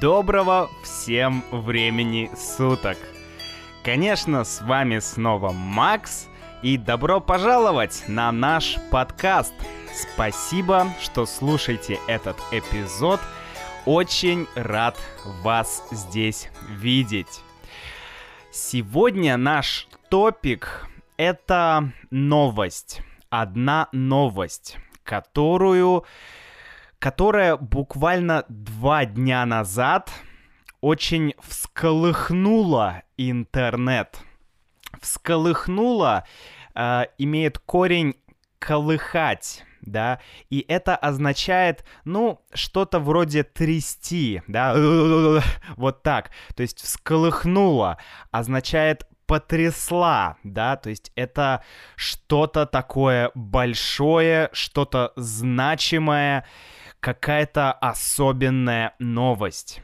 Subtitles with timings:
[0.00, 2.96] Доброго всем времени суток!
[3.82, 6.28] Конечно, с вами снова Макс,
[6.62, 9.52] и добро пожаловать на наш подкаст.
[9.92, 13.18] Спасибо, что слушаете этот эпизод.
[13.86, 14.96] Очень рад
[15.42, 17.40] вас здесь видеть.
[18.52, 20.86] Сегодня наш топик—
[21.16, 23.00] это новость.
[23.30, 26.04] Одна новость, которую
[26.98, 30.10] которая буквально два дня назад
[30.80, 34.18] очень всколыхнула интернет.
[35.00, 36.24] Всколыхнула
[36.74, 38.16] э, имеет корень
[38.58, 40.20] колыхать, да,
[40.50, 44.74] и это означает, ну, что-то вроде трясти, да,
[45.76, 47.98] вот так, то есть всколыхнула
[48.30, 51.62] означает потрясла, да, то есть это
[51.96, 56.46] что-то такое большое, что-то значимое,
[57.00, 59.82] какая-то особенная новость.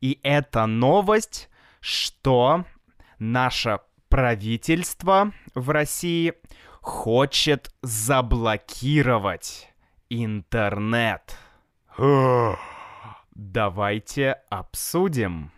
[0.00, 1.48] И эта новость,
[1.80, 2.64] что
[3.18, 6.34] наше правительство в России
[6.80, 9.68] хочет заблокировать
[10.08, 11.38] интернет.
[13.34, 15.50] Давайте обсудим.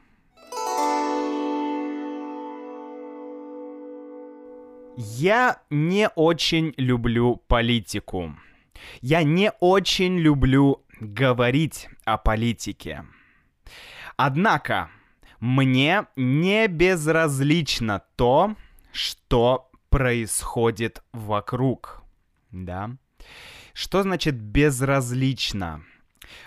[4.96, 8.34] Я не очень люблю политику.
[9.00, 13.04] Я не очень люблю говорить о политике.
[14.16, 14.90] Однако,
[15.40, 18.54] мне не безразлично то,
[18.92, 22.02] что происходит вокруг.
[22.50, 22.96] Да?
[23.72, 25.84] Что значит безразлично?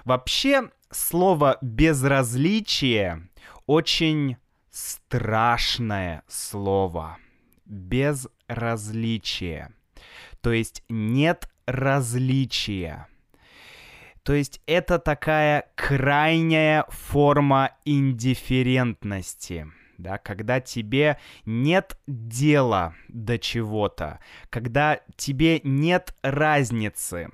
[0.03, 3.29] Вообще, слово безразличие
[3.65, 4.35] очень
[4.69, 7.17] страшное слово.
[7.65, 9.71] Безразличие.
[10.41, 13.07] То есть нет различия.
[14.23, 19.67] То есть это такая крайняя форма индифферентности,
[19.97, 27.29] да, когда тебе нет дела до чего-то, когда тебе нет разницы,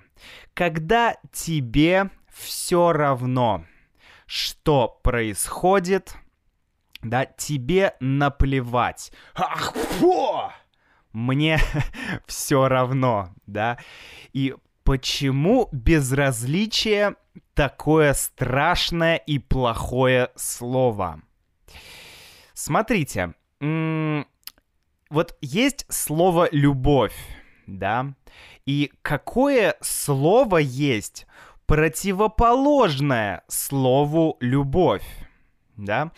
[0.53, 3.65] когда тебе все равно,
[4.25, 6.15] что происходит,
[7.01, 9.11] да, тебе наплевать.
[9.35, 10.51] Ах, фу!
[11.11, 11.59] Мне
[12.27, 13.77] все равно, да.
[14.33, 14.55] И
[14.87, 17.17] Почему безразличие
[17.53, 21.19] такое страшное и плохое слово?
[22.53, 27.17] Смотрите, вот есть слово любовь,
[27.65, 28.13] да,
[28.65, 31.27] и какое слово есть
[31.65, 35.03] противоположное слову любовь?
[35.75, 36.13] Да?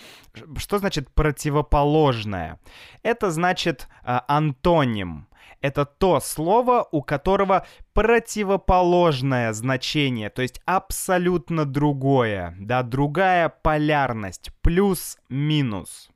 [0.57, 2.59] Что значит противоположное?
[3.01, 5.28] Это значит э, антоним
[5.62, 16.09] это то слово, у которого противоположное значение, то есть абсолютно другое, да, другая полярность, плюс-минус.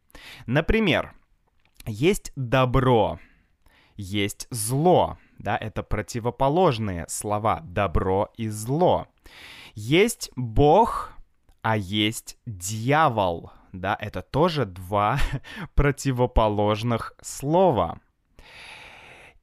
[0.45, 1.13] Например,
[1.85, 3.19] есть добро,
[3.95, 9.07] есть зло, да, это противоположные слова, добро и зло.
[9.75, 11.13] Есть Бог,
[11.61, 15.17] а есть дьявол, да, это тоже два
[15.75, 17.99] противоположных слова.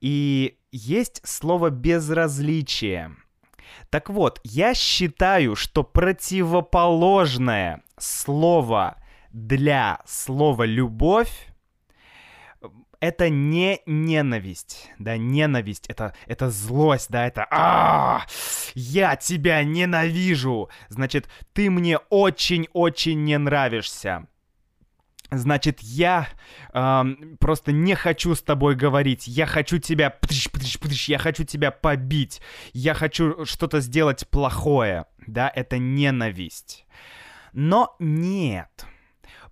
[0.01, 3.17] И есть слово безразличие.
[3.91, 8.97] Так вот, я считаю, что противоположное слово
[9.33, 11.51] для слова любовь
[13.01, 18.27] это не ненависть, да, ненависть, это, это злость, да, это а,
[18.75, 24.27] я тебя ненавижу, значит, ты мне очень-очень не нравишься
[25.31, 26.29] значит, я
[26.73, 27.05] э,
[27.39, 30.17] просто не хочу с тобой говорить, я хочу тебя,
[31.07, 32.41] я хочу тебя побить,
[32.73, 36.87] я хочу что-то сделать плохое, да, это ненависть.
[37.53, 38.87] Но нет,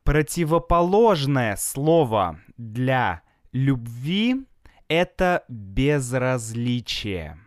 [0.04, 3.22] противоположное слово для
[3.52, 4.46] любви—
[4.88, 7.38] это безразличие.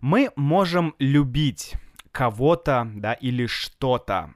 [0.00, 1.74] Мы можем любить
[2.10, 4.34] кого-то, да, или что-то,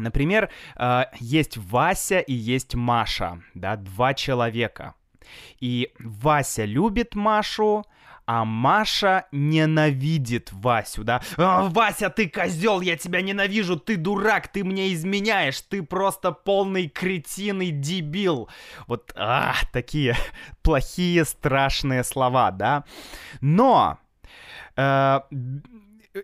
[0.00, 4.94] Например, э, есть Вася и есть Маша, да, два человека.
[5.60, 7.84] И Вася любит Машу,
[8.26, 11.20] а Маша ненавидит Васю, да?
[11.36, 16.88] «А, Вася, ты козел, я тебя ненавижу, ты дурак, ты мне изменяешь, ты просто полный
[16.88, 18.48] кретин и дебил.
[18.86, 20.16] Вот, а, такие
[20.62, 22.84] плохие, страшные слова, да?
[23.40, 23.98] Но
[24.76, 25.20] э,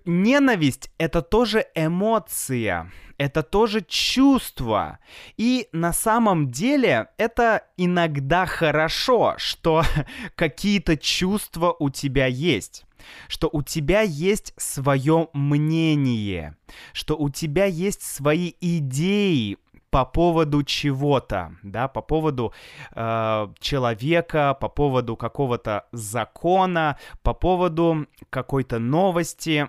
[0.04, 4.98] ненависть— это тоже эмоция, это тоже чувство.
[5.36, 9.82] И на самом деле это иногда хорошо, что
[10.34, 12.84] какие-то чувства у тебя есть
[13.28, 16.56] что у тебя есть свое мнение,
[16.92, 19.58] что у тебя есть свои идеи
[19.90, 22.52] по поводу чего-то, да, по поводу
[22.94, 29.68] э, человека, по поводу какого-то закона, по поводу какой-то новости,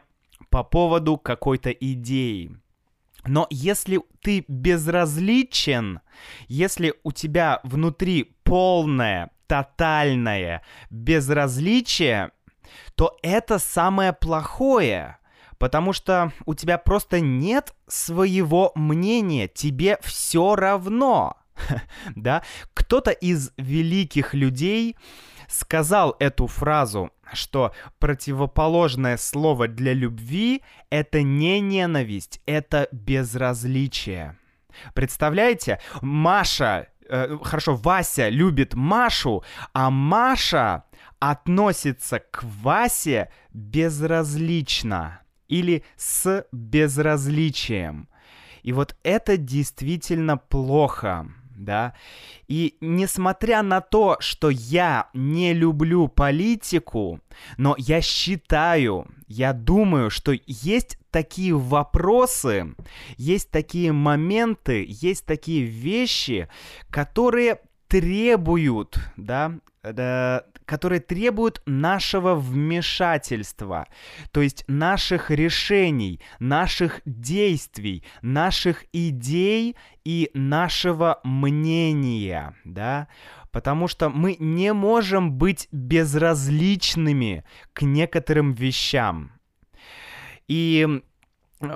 [0.57, 2.57] по поводу какой-то идеи.
[3.27, 5.99] Но если ты безразличен,
[6.47, 12.31] если у тебя внутри полное, тотальное безразличие,
[12.95, 15.19] то это самое плохое,
[15.59, 21.37] потому что у тебя просто нет своего мнения, тебе все равно.
[22.15, 22.41] да?
[22.73, 24.95] Кто-то из великих людей
[25.47, 34.37] сказал эту фразу, что противоположное слово для любви— это не ненависть, это безразличие.
[34.93, 40.83] Представляете, Маша, э, хорошо, Вася любит Машу, а Маша
[41.19, 48.09] относится к Васе безразлично или с безразличием.
[48.63, 51.93] И вот это действительно плохо да.
[52.47, 57.19] И несмотря на то, что я не люблю политику,
[57.57, 62.75] но я считаю, я думаю, что есть такие вопросы,
[63.17, 66.47] есть такие моменты, есть такие вещи,
[66.89, 69.53] которые требуют, да,
[70.67, 73.87] которые требуют нашего вмешательства,
[74.31, 83.07] то есть наших решений, наших действий, наших идей и нашего мнения, да,
[83.51, 89.31] потому что мы не можем быть безразличными к некоторым вещам.
[90.49, 91.01] И,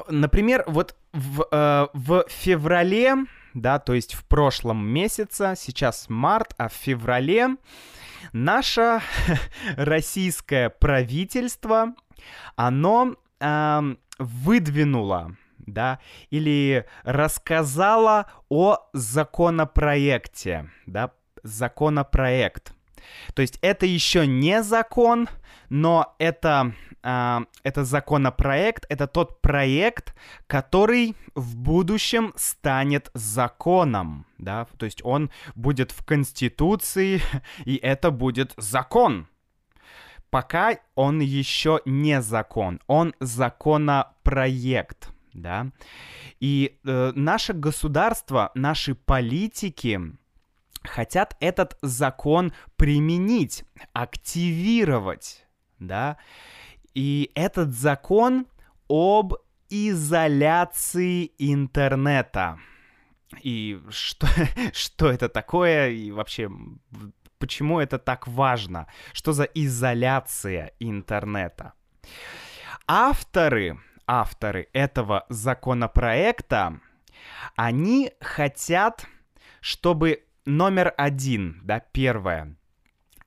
[0.09, 6.67] например, вот в, э, в феврале, да, то есть в прошлом месяце, сейчас март, а
[6.67, 7.55] в феврале
[8.33, 9.01] наше
[9.75, 11.93] российское правительство,
[12.55, 15.35] оно э, выдвинуло
[15.67, 21.11] да, или рассказала о законопроекте, да,
[21.43, 22.73] законопроект.
[23.33, 25.27] То есть это еще не закон,
[25.69, 30.13] но это, э, это законопроект, это тот проект,
[30.47, 37.21] который в будущем станет законом, да, то есть он будет в Конституции,
[37.65, 39.27] и это будет закон.
[40.29, 45.71] Пока он еще не закон, он законопроект, да.
[46.39, 49.99] И э, наше государство, наши политики,
[50.83, 53.63] хотят этот закон применить,
[53.93, 55.45] активировать,
[55.79, 56.17] да,
[56.93, 58.47] и этот закон
[58.87, 59.35] об
[59.69, 62.59] изоляции интернета.
[63.41, 64.27] И что,
[64.73, 66.51] что это такое, и вообще,
[67.39, 68.87] почему это так важно?
[69.13, 71.73] Что за изоляция интернета?
[72.87, 76.81] Авторы, авторы этого законопроекта,
[77.55, 79.05] они хотят,
[79.61, 82.55] чтобы номер один, да, первое.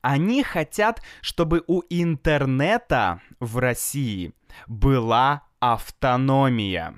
[0.00, 4.34] Они хотят, чтобы у интернета в России
[4.66, 6.94] была автономия.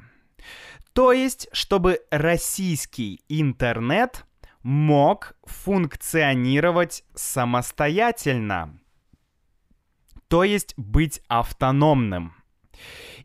[0.93, 4.25] То есть, чтобы российский интернет
[4.63, 8.77] мог функционировать самостоятельно.
[10.29, 12.35] То есть быть автономным.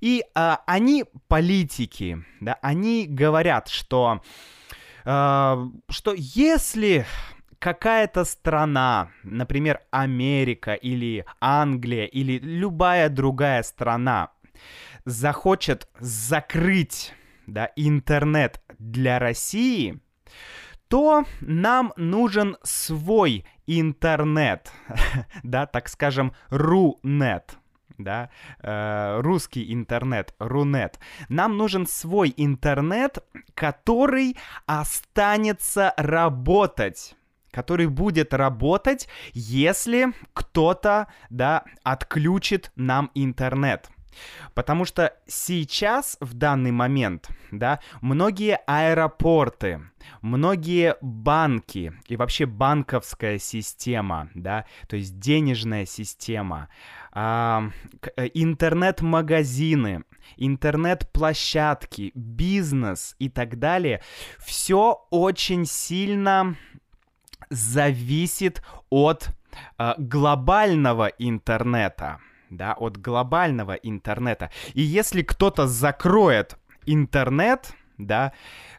[0.02, 4.22] И а, они политики, да, они говорят, что
[5.04, 7.06] что если
[7.60, 14.32] какая-то страна, например, Америка или Англия или любая другая страна,
[15.06, 17.14] захочет закрыть
[17.48, 20.00] да, интернет для России,
[20.88, 24.72] то нам нужен свой интернет,
[25.44, 27.58] да, так скажем, Рунет
[27.98, 28.30] да,
[28.60, 31.00] э, русский интернет, Рунет.
[31.30, 33.20] Нам нужен свой интернет,
[33.54, 37.16] который останется работать
[37.52, 43.90] который будет работать, если кто-то, да, отключит нам интернет.
[44.54, 49.82] Потому что сейчас, в данный момент, да, многие аэропорты,
[50.22, 56.70] многие банки и вообще банковская система, да, то есть денежная система,
[57.12, 57.70] а,
[58.16, 60.04] э, интернет-магазины,
[60.38, 64.02] интернет-площадки, бизнес и так далее,
[64.40, 66.56] все очень сильно
[67.50, 69.30] зависит от
[69.78, 72.20] а, глобального интернета
[72.52, 74.52] да, от глобального интернета.
[74.74, 78.34] И если кто-то закроет интернет, да,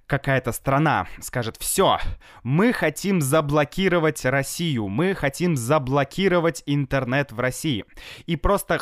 [0.06, 1.98] какая-то страна скажет, все,
[2.42, 7.84] мы хотим заблокировать Россию, мы хотим заблокировать интернет в России.
[8.26, 8.78] И просто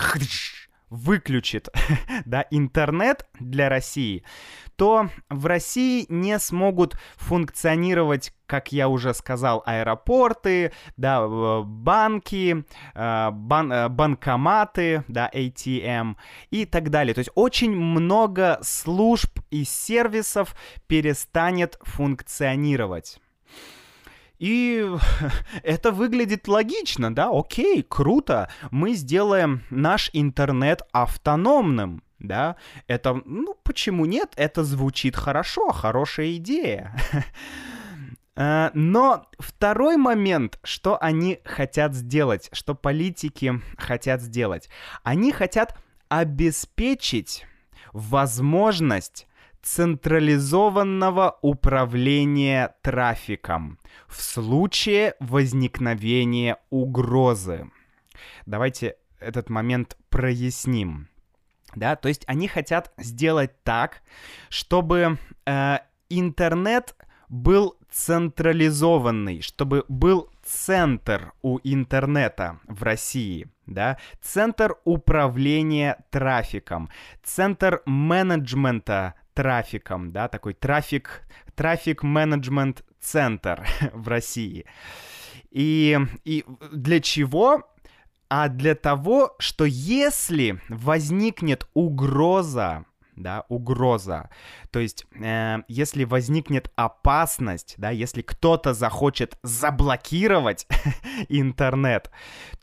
[0.91, 1.69] выключит
[2.25, 4.25] да, интернет для России,
[4.77, 11.27] то в России не смогут функционировать, как я уже сказал, аэропорты, да,
[11.63, 16.17] банки, э, бан э, банкоматы, да, ATM
[16.51, 17.15] и так далее.
[17.15, 20.57] То есть очень много служб и сервисов
[20.89, 23.21] перестанет функционировать.
[24.41, 24.89] И
[25.63, 32.57] это выглядит логично, да, окей, круто, мы сделаем наш интернет автономным, да,
[32.87, 36.97] это, ну, почему нет, это звучит хорошо, хорошая идея.
[38.37, 44.71] Э, но второй момент, что они хотят сделать, что политики хотят сделать,
[45.03, 45.77] они хотят
[46.09, 47.45] обеспечить
[47.93, 49.27] возможность
[49.63, 57.71] централизованного управления трафиком в случае возникновения угрозы.
[58.47, 61.09] Давайте этот момент проясним.
[61.75, 64.03] Да, то есть они хотят сделать так,
[64.49, 66.97] чтобы э, интернет
[67.29, 76.91] был централизованный, чтобы был центр у интернета в России, да, центр управления трафиком,
[77.23, 81.23] центр менеджмента трафиком, да, такой трафик,
[81.55, 84.67] трафик менеджмент центр в России.
[85.51, 87.67] И, и для чего?
[88.29, 92.85] А для того, что если возникнет угроза,
[93.23, 94.31] да, угроза,
[94.71, 100.67] то есть э, если возникнет опасность, да, если кто-то захочет заблокировать
[101.29, 102.11] интернет,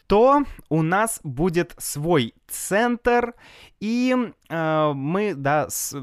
[0.07, 3.33] то у нас будет свой центр,
[3.79, 4.15] и
[4.49, 5.93] э, мы, да, с,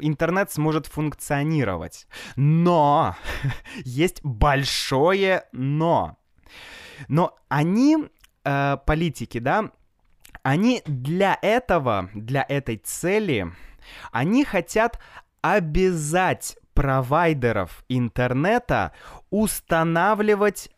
[0.00, 2.06] интернет сможет функционировать.
[2.36, 3.16] Но
[3.84, 6.18] есть большое но.
[7.08, 7.96] Но они,
[8.44, 9.70] э, политики, да,
[10.42, 13.50] они для этого, для этой цели,
[14.12, 14.98] они хотят
[15.42, 18.92] обязать провайдеров интернета
[19.30, 20.70] устанавливать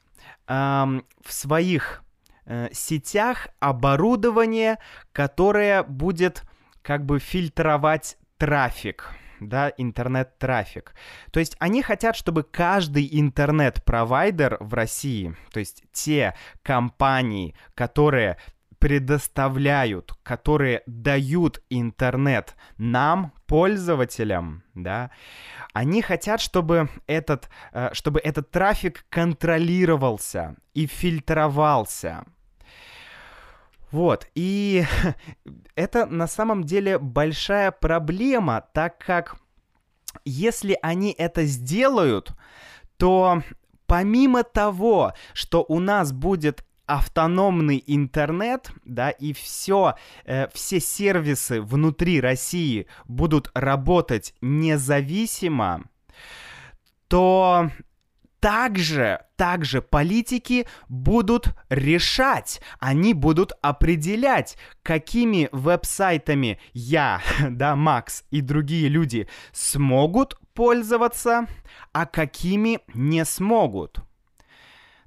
[0.47, 2.03] эм, в своих
[2.45, 4.79] э, сетях оборудование,
[5.13, 6.43] которое будет
[6.83, 10.95] как бы фильтровать трафик да, интернет-трафик.
[11.31, 18.39] То есть они хотят, чтобы каждый интернет-провайдер в России, то есть те компании, которые
[18.79, 25.11] предоставляют, которые дают интернет нам, пользователям, да,
[25.73, 32.25] они хотят, чтобы этот, э, чтобы этот трафик контролировался и фильтровался.
[33.93, 34.85] Вот, и
[35.77, 39.37] это на самом деле большая проблема, так как
[40.25, 42.33] если они это сделают,
[42.97, 43.43] то
[43.87, 52.21] помимо того, что у нас будет автономный интернет, да, и все, э, все сервисы внутри
[52.21, 55.85] России будут работать независимо,
[57.09, 57.71] то
[58.41, 68.89] также, также политики будут решать, они будут определять, какими веб-сайтами я, да, Макс и другие
[68.89, 71.47] люди смогут пользоваться,
[71.93, 73.99] а какими не смогут.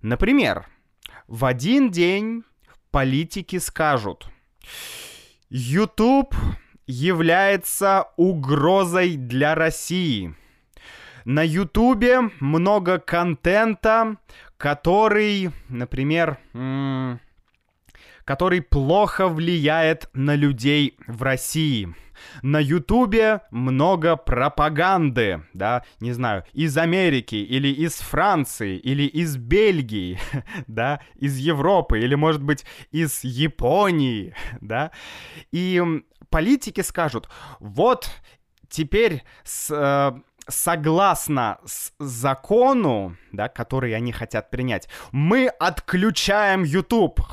[0.02, 0.66] Например,
[1.30, 2.44] в один день
[2.92, 4.28] политики скажут,
[5.50, 6.36] YouTube
[6.86, 10.36] является угрозой для России–
[11.26, 14.16] на Ютубе много контента,
[14.58, 16.40] который, например,
[18.30, 21.96] который плохо влияет на людей в России.
[22.44, 30.20] На Ютубе много пропаганды, да, не знаю, из Америки или из Франции или из Бельгии,
[30.68, 34.92] да, из Европы или, может быть, из Японии, да.
[35.52, 35.82] И
[36.30, 38.12] политики скажут, вот
[38.70, 40.12] теперь с, э,
[40.48, 47.22] согласно с закону, да, который они хотят принять, мы отключаем YouTube.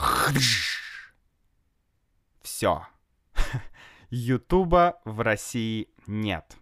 [2.56, 2.86] Все.
[4.08, 6.56] Ютуба в России нет.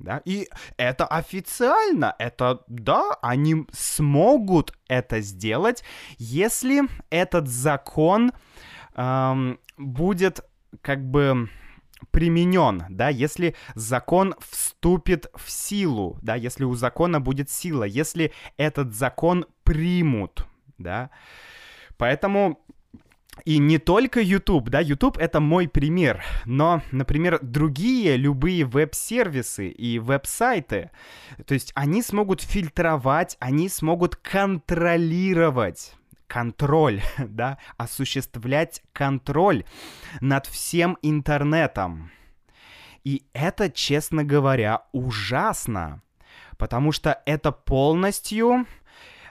[0.00, 0.20] Да?
[0.24, 5.84] И это официально, это, да, они смогут это сделать,
[6.18, 8.32] если этот закон
[8.96, 10.40] эм, будет
[10.80, 11.48] как бы
[12.10, 18.94] применен, да, если закон вступит в силу, да, если у закона будет сила, если этот
[18.94, 20.44] закон примут,
[20.76, 21.10] да.
[21.98, 22.66] Поэтому
[23.44, 29.98] и не только YouTube, да, YouTube это мой пример, но, например, другие любые веб-сервисы и
[29.98, 30.90] веб-сайты,
[31.46, 35.94] то есть они смогут фильтровать, они смогут контролировать
[36.26, 39.64] контроль, да, осуществлять контроль
[40.20, 42.10] над всем интернетом.
[43.04, 46.02] И это, честно говоря, ужасно,
[46.58, 48.66] потому что это полностью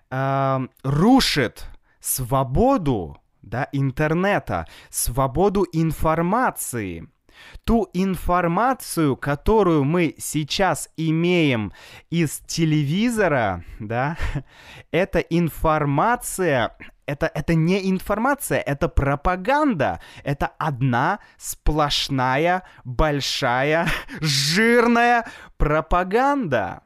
[0.10, 1.68] э, рушит
[2.00, 7.08] свободу да, интернета, свободу информации.
[7.66, 11.74] Ту информацию, которую мы сейчас имеем
[12.10, 14.18] из телевизора, да,
[14.92, 16.76] эта информация,
[17.06, 20.00] это, это не информация, это пропаганда.
[20.24, 23.88] Это одна сплошная, большая,
[24.22, 25.26] жирная
[25.58, 26.82] пропаганда.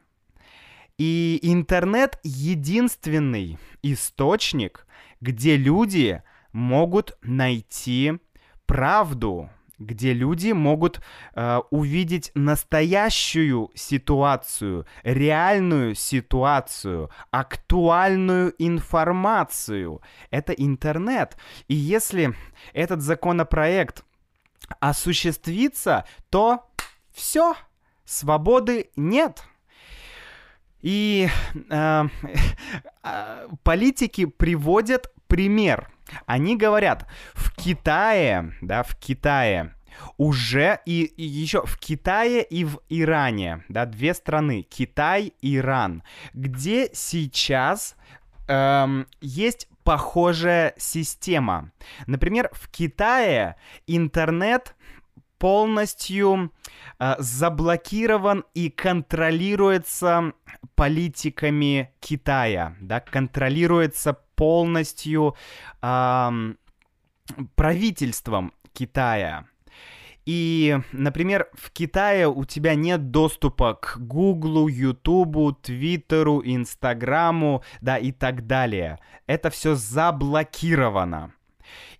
[0.98, 4.86] И интернет единственный источник,
[5.20, 6.22] где люди
[6.52, 8.18] могут найти
[8.66, 11.00] правду, где люди могут
[11.34, 20.02] э, увидеть настоящую ситуацию, реальную ситуацию, актуальную информацию.
[20.30, 21.36] Это интернет.
[21.66, 22.34] И если
[22.74, 24.04] этот законопроект
[24.80, 26.70] осуществится, то
[27.12, 27.56] все,
[28.04, 29.42] свободы нет.
[30.82, 31.28] И
[31.70, 32.04] э,
[33.02, 35.89] э, политики приводят пример–
[36.26, 39.74] они говорят, в Китае, да, в Китае
[40.16, 46.02] уже и, и еще в Китае и в Иране, да, две страны, Китай Иран,
[46.32, 47.96] где сейчас
[48.48, 51.72] эм, есть похожая система.
[52.06, 54.76] Например, в Китае интернет
[55.38, 56.52] полностью
[56.98, 60.34] э, заблокирован и контролируется
[60.74, 65.36] политиками Китая, да, контролируется полностью
[65.82, 66.30] э,
[67.56, 69.44] правительством Китая.
[70.24, 78.12] И, например, в Китае у тебя нет доступа к Гуглу, Ютубу, Твиттеру, Инстаграму, да, и
[78.12, 78.98] так далее.
[79.26, 81.34] Это все заблокировано.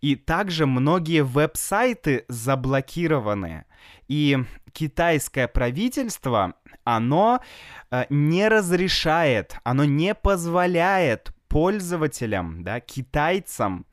[0.01, 3.67] И также многие веб-сайты заблокированы.
[4.09, 4.39] И
[4.73, 7.41] китайское правительство, оно
[7.91, 13.85] э, не разрешает, оно не позволяет пользователям, да, китайцам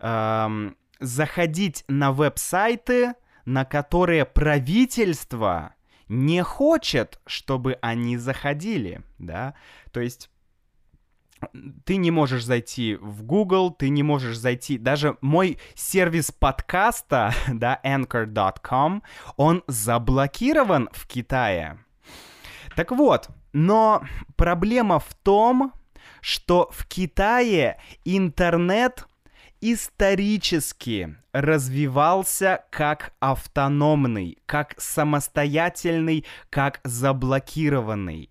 [0.00, 3.14] э, заходить на веб-сайты,
[3.46, 5.74] на которые правительство
[6.08, 9.54] не хочет, чтобы они заходили, да,
[9.92, 10.30] то есть
[11.84, 17.80] ты не можешь зайти в Google, ты не можешь зайти, даже мой сервис подкаста, да,
[17.84, 19.02] anchor.com,
[19.36, 21.78] он заблокирован в Китае.
[22.74, 24.02] Так вот, но
[24.36, 25.72] проблема в том,
[26.20, 29.06] что в Китае интернет
[29.60, 38.30] исторически развивался как автономный, как самостоятельный, как заблокированный.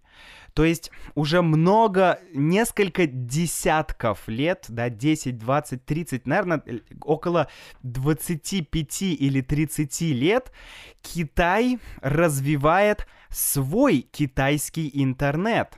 [0.56, 6.64] То есть уже много, несколько десятков лет, да, 10, 20, 30, наверное,
[7.02, 7.50] около
[7.84, 10.54] 25 или 30 лет
[11.02, 15.78] Китай развивает свой китайский интернет.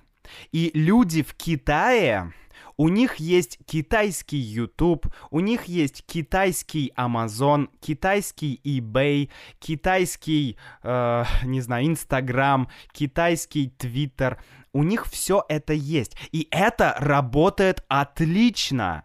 [0.51, 2.33] И люди в Китае,
[2.77, 11.61] у них есть китайский YouTube, у них есть китайский Amazon, китайский eBay, китайский, э, не
[11.61, 14.37] знаю, Instagram, китайский Twitter.
[14.73, 16.15] У них все это есть.
[16.31, 19.03] И это работает отлично.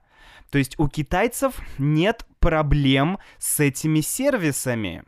[0.50, 5.02] То есть у китайцев нет проблем с этими сервисами.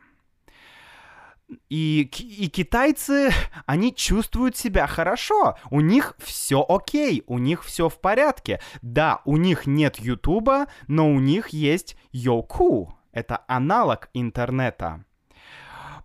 [1.68, 3.30] И, и китайцы,
[3.66, 5.56] они чувствуют себя хорошо.
[5.70, 8.60] У них все окей, у них все в порядке.
[8.82, 12.96] Да, у них нет Ютуба, но у них есть Йоку.
[13.12, 15.04] Это аналог интернета.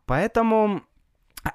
[0.06, 0.84] Поэтому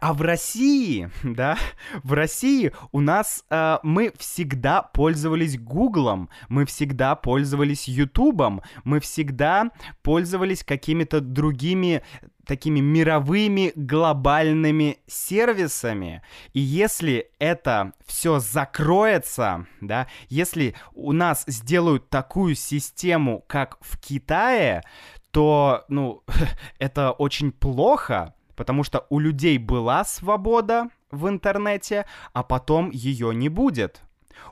[0.00, 1.58] а в России, да,
[2.02, 9.70] в России у нас э, мы всегда пользовались Гуглом, мы всегда пользовались Ютубом, мы всегда
[10.02, 12.02] пользовались какими-то другими
[12.46, 16.22] такими мировыми глобальными сервисами.
[16.52, 24.82] И если это все закроется, да, если у нас сделают такую систему, как в Китае,
[25.30, 26.22] то, ну,
[26.78, 33.48] это очень плохо, потому что у людей была свобода в интернете, а потом ее не
[33.48, 34.02] будет.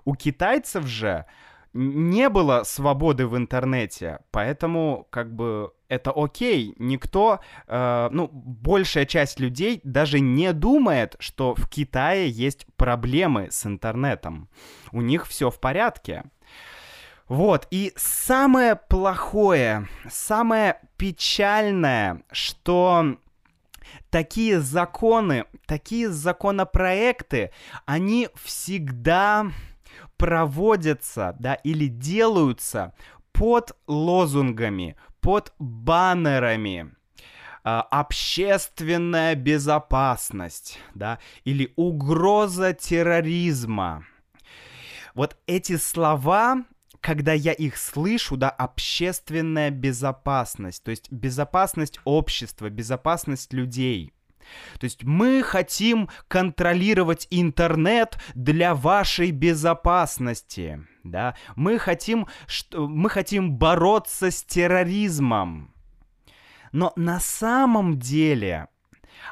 [0.05, 1.27] У китайцев же
[1.73, 6.75] не было свободы в интернете, поэтому как бы это окей.
[6.79, 13.67] Никто, э, ну, большая часть людей даже не думает, что в Китае есть проблемы с
[13.67, 14.49] интернетом.
[14.91, 16.25] У них все в порядке.
[17.29, 23.17] Вот, и самое плохое, самое печальное, что
[24.11, 27.51] такие законы, такие законопроекты,
[27.87, 29.51] они всегда
[30.23, 32.95] проводятся, да, или делаются
[33.33, 36.95] под лозунгами, под баннерами.
[37.65, 44.05] А, общественная безопасность, да, или угроза терроризма.
[45.15, 46.65] Вот эти слова,
[47.01, 54.13] когда я их слышу, да, общественная безопасность, то есть безопасность общества, безопасность людей.
[54.79, 61.35] То есть мы хотим контролировать интернет для вашей безопасности, да.
[61.57, 65.73] Мы хотим, что, мы хотим бороться с терроризмом.
[66.73, 68.69] Но на самом деле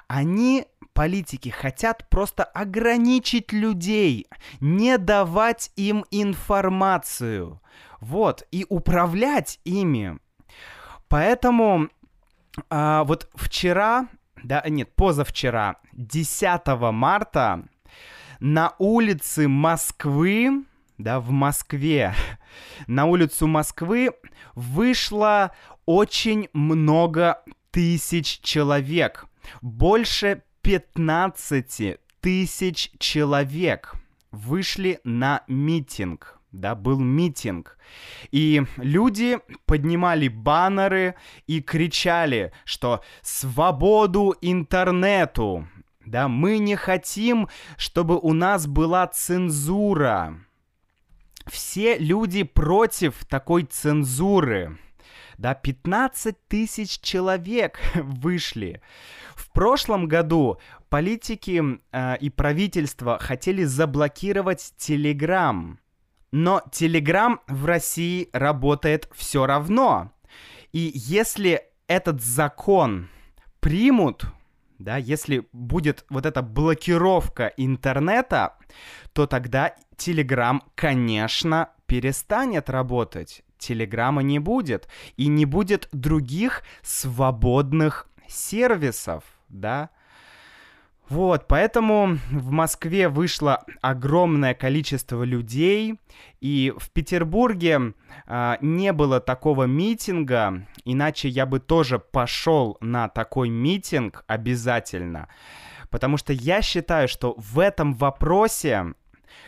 [0.08, 4.26] они политики хотят просто ограничить людей,
[4.60, 7.60] не давать им информацию.
[8.00, 10.18] Вот, и управлять ими.
[11.08, 11.88] Поэтому
[12.68, 14.08] а, вот вчера,
[14.42, 17.64] да, нет, позавчера, 10 марта,
[18.40, 20.64] на улице Москвы,
[20.98, 22.14] да, в Москве,
[22.86, 24.10] на улицу Москвы
[24.54, 25.52] вышло
[25.86, 29.26] очень много тысяч человек.
[29.62, 33.94] Больше 15 тысяч человек
[34.30, 36.39] вышли на митинг.
[36.52, 37.78] Да, был митинг.
[38.32, 41.14] И люди поднимали баннеры
[41.46, 45.68] и кричали, что «Свободу интернету!»
[46.04, 50.40] Да, мы не хотим, чтобы у нас была цензура.
[51.46, 54.78] Все люди против такой цензуры.
[55.38, 58.82] Да, 15 тысяч человек вышли.
[59.34, 60.58] В прошлом году
[60.88, 65.76] политики э, и правительство хотели заблокировать Telegram.
[66.32, 70.12] Но Telegram в России работает все равно.
[70.72, 73.08] И если этот закон
[73.58, 74.24] примут,
[74.78, 78.56] да, если будет вот эта блокировка интернета,
[79.12, 83.42] то тогда Telegram, конечно, перестанет работать.
[83.58, 84.88] Телеграма не будет.
[85.16, 89.90] И не будет других свободных сервисов, да.
[91.10, 95.98] Вот, поэтому в Москве вышло огромное количество людей,
[96.40, 97.94] и в Петербурге
[98.26, 105.28] э, не было такого митинга, иначе я бы тоже пошел на такой митинг обязательно,
[105.90, 108.94] потому что я считаю, что в этом вопросе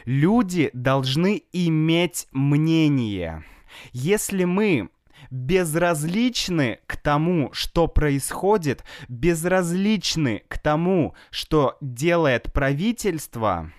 [0.04, 3.44] люди должны иметь мнение.
[3.92, 4.90] Если мы
[5.30, 13.72] безразличны к тому, что происходит, безразличны к тому, что делает правительство,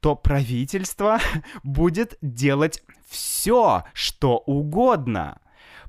[0.00, 1.18] то правительство
[1.62, 5.40] будет делать все, что угодно.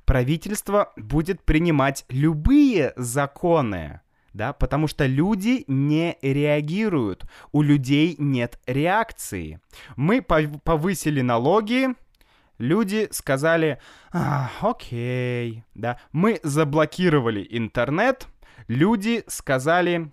[0.06, 4.02] Правительство будет принимать любые законы,
[4.34, 9.60] да, потому что люди не реагируют, у людей нет реакции.
[9.96, 11.90] Мы повысили налоги,
[12.60, 13.80] люди сказали,
[14.12, 18.28] а, окей, да, мы заблокировали интернет,
[18.68, 20.12] люди сказали,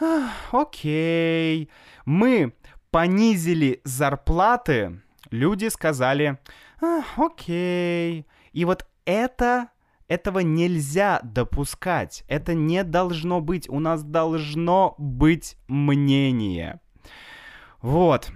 [0.00, 1.70] а, окей,
[2.04, 2.52] мы
[2.90, 6.38] понизили зарплаты, люди сказали,
[6.82, 9.68] а, окей, и вот это
[10.06, 12.24] этого нельзя допускать.
[12.28, 13.68] Это не должно быть.
[13.68, 16.80] У нас должно быть мнение.
[17.80, 18.30] Вот.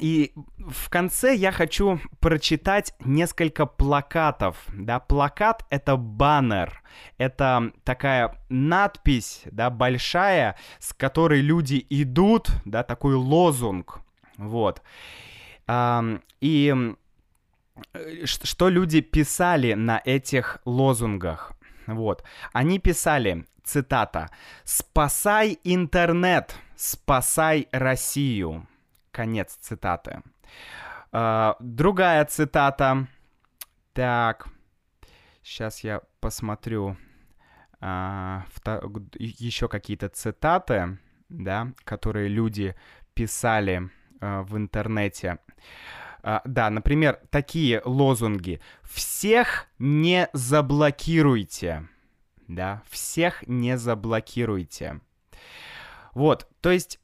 [0.00, 4.56] И в конце я хочу прочитать несколько плакатов.
[4.72, 6.82] Да, плакат— это баннер.
[7.16, 14.00] Это такая надпись, да, большая, с которой люди идут, да, такой лозунг.
[14.36, 14.82] Вот.
[16.40, 16.94] И
[18.24, 21.52] что люди писали на этих лозунгах?
[21.86, 22.24] Вот.
[22.52, 24.30] Они писали, цитата,
[24.64, 28.66] «Спасай интернет, спасай Россию».
[29.18, 30.22] Конец цитаты.
[31.10, 33.08] Uh, другая цитата.
[33.92, 34.46] Так,
[35.42, 36.96] сейчас я посмотрю
[37.80, 38.42] uh,
[39.18, 42.76] еще какие-то цитаты, да, которые люди
[43.14, 45.38] писали uh, в интернете.
[46.22, 48.60] Да, например, такие лозунги.
[48.82, 51.88] Всех не заблокируйте.
[52.46, 55.00] Да, всех не заблокируйте.
[56.14, 57.00] Вот, то есть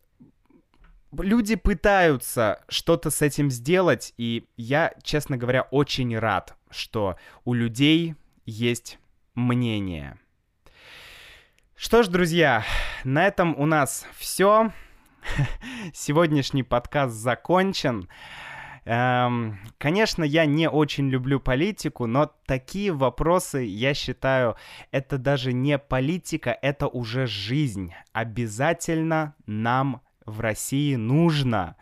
[1.20, 8.14] люди пытаются что-то с этим сделать, и я, честно говоря, очень рад, что у людей
[8.46, 8.98] есть
[9.34, 10.18] мнение.
[11.76, 12.64] Что ж, друзья,
[13.04, 14.72] на этом у нас все.
[15.92, 18.08] Сегодняшний подкаст закончен.
[18.84, 24.56] Эм, конечно, я не очень люблю политику, но такие вопросы, я считаю,
[24.90, 27.94] это даже не политика, это уже жизнь.
[28.12, 31.76] Обязательно нам в России нужно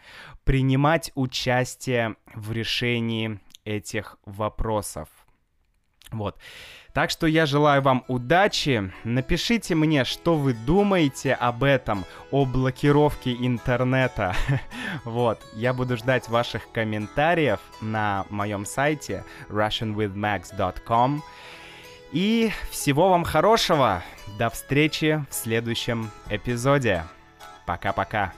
[0.45, 5.09] принимать участие в решении этих вопросов.
[6.11, 6.37] Вот.
[6.93, 8.93] Так что я желаю вам удачи.
[9.05, 14.35] Напишите мне, что вы думаете об этом, о блокировке интернета.
[15.05, 21.23] вот, я буду ждать ваших комментариев на моем сайте russianwithmax.com.
[22.13, 24.03] И всего вам хорошего.
[24.39, 27.05] До встречи в следующем эпизоде.
[27.67, 28.33] Пока-пока.